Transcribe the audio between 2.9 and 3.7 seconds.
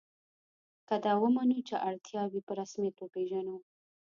وپېژنو.